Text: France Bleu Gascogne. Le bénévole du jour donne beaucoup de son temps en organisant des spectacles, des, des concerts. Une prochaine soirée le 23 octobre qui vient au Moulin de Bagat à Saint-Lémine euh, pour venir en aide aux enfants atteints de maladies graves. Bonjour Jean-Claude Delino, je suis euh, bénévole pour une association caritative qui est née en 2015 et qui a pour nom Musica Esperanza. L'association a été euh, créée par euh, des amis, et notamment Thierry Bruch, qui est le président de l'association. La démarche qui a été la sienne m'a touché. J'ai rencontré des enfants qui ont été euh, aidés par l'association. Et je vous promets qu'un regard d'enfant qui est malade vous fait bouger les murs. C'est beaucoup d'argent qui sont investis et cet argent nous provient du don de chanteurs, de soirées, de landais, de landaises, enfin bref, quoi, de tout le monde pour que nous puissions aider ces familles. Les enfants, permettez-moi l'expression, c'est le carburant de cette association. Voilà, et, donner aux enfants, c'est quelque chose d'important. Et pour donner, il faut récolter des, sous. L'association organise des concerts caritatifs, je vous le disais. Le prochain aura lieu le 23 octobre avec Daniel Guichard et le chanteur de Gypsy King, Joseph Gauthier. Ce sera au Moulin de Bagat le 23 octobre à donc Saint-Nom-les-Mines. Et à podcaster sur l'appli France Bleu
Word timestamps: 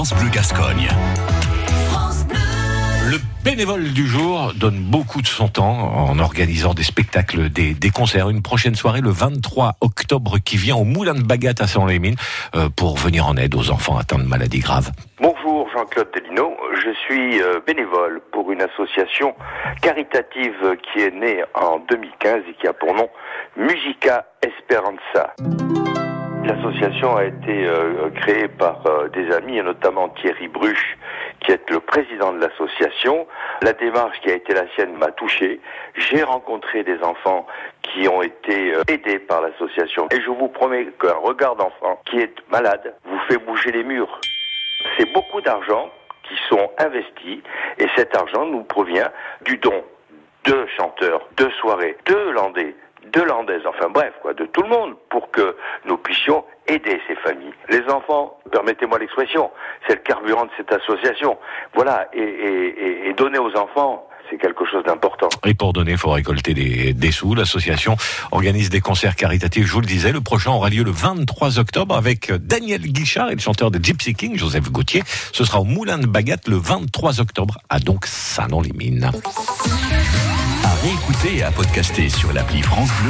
France 0.00 0.14
Bleu 0.14 0.30
Gascogne. 0.30 0.88
Le 3.10 3.18
bénévole 3.44 3.92
du 3.92 4.06
jour 4.06 4.54
donne 4.56 4.78
beaucoup 4.78 5.20
de 5.20 5.26
son 5.26 5.48
temps 5.48 5.76
en 5.94 6.18
organisant 6.18 6.72
des 6.72 6.84
spectacles, 6.84 7.50
des, 7.50 7.74
des 7.74 7.90
concerts. 7.90 8.30
Une 8.30 8.40
prochaine 8.40 8.74
soirée 8.74 9.02
le 9.02 9.10
23 9.10 9.74
octobre 9.82 10.38
qui 10.38 10.56
vient 10.56 10.76
au 10.76 10.84
Moulin 10.84 11.12
de 11.12 11.22
Bagat 11.22 11.52
à 11.58 11.66
Saint-Lémine 11.66 12.14
euh, 12.54 12.70
pour 12.74 12.96
venir 12.96 13.26
en 13.26 13.36
aide 13.36 13.54
aux 13.54 13.70
enfants 13.70 13.98
atteints 13.98 14.16
de 14.18 14.24
maladies 14.24 14.60
graves. 14.60 14.90
Bonjour 15.20 15.68
Jean-Claude 15.74 16.08
Delino, 16.14 16.56
je 16.82 16.92
suis 17.04 17.42
euh, 17.42 17.60
bénévole 17.66 18.22
pour 18.32 18.50
une 18.52 18.62
association 18.62 19.34
caritative 19.82 20.78
qui 20.82 21.02
est 21.02 21.14
née 21.14 21.44
en 21.52 21.78
2015 21.78 22.44
et 22.48 22.54
qui 22.58 22.66
a 22.66 22.72
pour 22.72 22.94
nom 22.94 23.10
Musica 23.54 24.24
Esperanza. 24.40 25.34
L'association 26.50 27.14
a 27.14 27.26
été 27.26 27.64
euh, 27.64 28.10
créée 28.10 28.48
par 28.48 28.84
euh, 28.84 29.06
des 29.10 29.30
amis, 29.30 29.58
et 29.58 29.62
notamment 29.62 30.08
Thierry 30.08 30.48
Bruch, 30.48 30.98
qui 31.38 31.52
est 31.52 31.70
le 31.70 31.78
président 31.78 32.32
de 32.32 32.40
l'association. 32.40 33.28
La 33.62 33.72
démarche 33.72 34.20
qui 34.20 34.32
a 34.32 34.34
été 34.34 34.52
la 34.52 34.66
sienne 34.74 34.96
m'a 34.96 35.12
touché. 35.12 35.60
J'ai 35.94 36.24
rencontré 36.24 36.82
des 36.82 37.00
enfants 37.04 37.46
qui 37.82 38.08
ont 38.08 38.20
été 38.20 38.74
euh, 38.74 38.82
aidés 38.88 39.20
par 39.20 39.42
l'association. 39.42 40.08
Et 40.10 40.20
je 40.20 40.28
vous 40.28 40.48
promets 40.48 40.88
qu'un 41.00 41.14
regard 41.22 41.54
d'enfant 41.54 42.02
qui 42.04 42.18
est 42.18 42.34
malade 42.50 42.96
vous 43.04 43.20
fait 43.28 43.38
bouger 43.38 43.70
les 43.70 43.84
murs. 43.84 44.20
C'est 44.98 45.12
beaucoup 45.12 45.40
d'argent 45.42 45.88
qui 46.24 46.34
sont 46.48 46.68
investis 46.78 47.38
et 47.78 47.86
cet 47.94 48.16
argent 48.16 48.44
nous 48.46 48.64
provient 48.64 49.10
du 49.42 49.56
don 49.58 49.84
de 50.46 50.66
chanteurs, 50.76 51.28
de 51.36 51.48
soirées, 51.60 51.96
de 52.06 52.30
landais, 52.30 52.74
de 53.12 53.22
landaises, 53.22 53.62
enfin 53.66 53.88
bref, 53.88 54.12
quoi, 54.22 54.34
de 54.34 54.44
tout 54.46 54.62
le 54.62 54.68
monde 54.68 54.94
pour 55.08 55.30
que 55.30 55.56
nous 55.84 55.96
puissions 55.96 56.44
aider 56.66 57.00
ces 57.08 57.16
familles. 57.16 57.52
Les 57.68 57.82
enfants, 57.90 58.38
permettez-moi 58.50 58.98
l'expression, 58.98 59.50
c'est 59.86 59.94
le 59.94 60.00
carburant 60.00 60.44
de 60.44 60.50
cette 60.56 60.72
association. 60.72 61.38
Voilà, 61.74 62.08
et, 62.12 63.12
donner 63.16 63.38
aux 63.38 63.54
enfants, 63.56 64.08
c'est 64.30 64.38
quelque 64.38 64.64
chose 64.64 64.84
d'important. 64.84 65.28
Et 65.44 65.54
pour 65.54 65.72
donner, 65.72 65.92
il 65.92 65.98
faut 65.98 66.10
récolter 66.10 66.54
des, 66.54 67.12
sous. 67.12 67.34
L'association 67.34 67.96
organise 68.30 68.70
des 68.70 68.80
concerts 68.80 69.16
caritatifs, 69.16 69.66
je 69.66 69.72
vous 69.72 69.80
le 69.80 69.86
disais. 69.86 70.12
Le 70.12 70.20
prochain 70.20 70.52
aura 70.52 70.70
lieu 70.70 70.84
le 70.84 70.90
23 70.90 71.58
octobre 71.58 71.96
avec 71.96 72.32
Daniel 72.32 72.80
Guichard 72.80 73.30
et 73.30 73.34
le 73.34 73.40
chanteur 73.40 73.70
de 73.70 73.82
Gypsy 73.82 74.14
King, 74.14 74.38
Joseph 74.38 74.70
Gauthier. 74.70 75.02
Ce 75.32 75.44
sera 75.44 75.60
au 75.60 75.64
Moulin 75.64 75.98
de 75.98 76.06
Bagat 76.06 76.36
le 76.46 76.56
23 76.56 77.20
octobre 77.20 77.58
à 77.68 77.78
donc 77.78 78.06
Saint-Nom-les-Mines. 78.06 79.10
Et 81.24 81.42
à 81.42 81.50
podcaster 81.50 82.08
sur 82.08 82.32
l'appli 82.32 82.62
France 82.62 82.88
Bleu 83.02 83.08